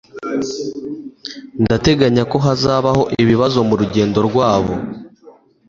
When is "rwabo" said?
4.27-4.73